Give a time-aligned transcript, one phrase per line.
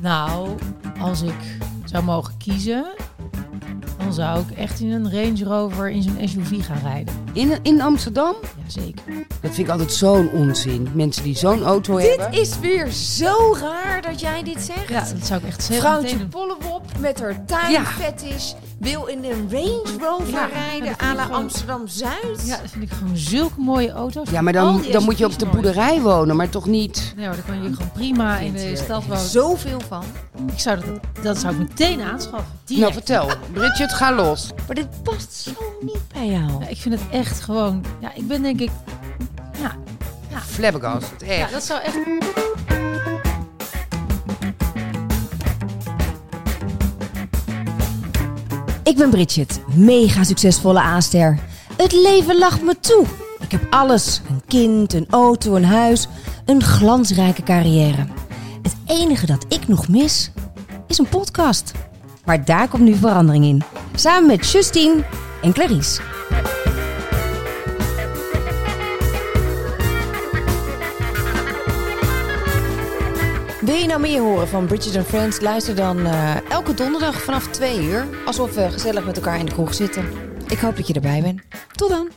[0.00, 0.58] Nou,
[1.00, 2.86] als ik zou mogen kiezen,
[4.08, 7.14] dan zou ik echt in een Range Rover in zo'n SUV gaan rijden.
[7.32, 8.34] In, in Amsterdam?
[8.64, 9.02] Jazeker.
[9.40, 10.88] Dat vind ik altijd zo'n onzin.
[10.94, 12.30] Mensen die zo'n auto hebben.
[12.30, 14.88] Dit is weer zo raar dat jij dit zegt.
[14.88, 16.26] Ja, dat zou ik echt heel Vrouwtje.
[16.26, 22.42] Pollewop met haar tuinfetish wil in een Range Rover Ja, rijden à la gewoon- Amsterdam-Zuid.
[22.44, 24.30] Ja, dat vind ik gewoon zulke mooie auto's.
[24.30, 25.56] Ja, maar dan, dan moet je op de mooi.
[25.56, 27.12] boerderij wonen, maar toch niet.
[27.16, 29.22] Nee, maar dan kan je gewoon prima in de stad wonen.
[29.24, 30.04] Zoveel van.
[30.52, 32.56] Ik zou dat, dat zou ik meteen aanschaffen.
[32.66, 33.26] Nou, vertel.
[33.52, 34.50] Bridget, ga los.
[34.66, 36.60] Maar dit past zo niet bij jou.
[36.60, 37.84] Ja, ik vind het echt gewoon...
[38.00, 38.70] Ja, ik ben denk ik...
[39.60, 39.76] Ja,
[40.40, 41.52] Flabbergast, ja echt.
[41.52, 41.96] dat zou echt...
[48.82, 51.38] Ik ben Bridget, mega succesvolle aanster.
[51.76, 53.04] Het leven lacht me toe.
[53.40, 56.08] Ik heb alles: een kind, een auto, een huis,
[56.44, 58.06] een glansrijke carrière.
[58.62, 60.30] Het enige dat ik nog mis
[60.86, 61.72] is een podcast.
[62.24, 63.62] Maar daar komt nu verandering in.
[63.98, 65.04] Samen met Justine
[65.42, 66.00] en Clarice.
[73.60, 75.40] Wil je nou meer horen van Bridget and Friends?
[75.40, 78.06] Luister dan eh, elke donderdag vanaf 2 uur.
[78.26, 80.04] Alsof we gezellig met elkaar in de kroeg zitten.
[80.48, 81.40] Ik hoop dat je erbij bent.
[81.72, 82.10] Tot dan!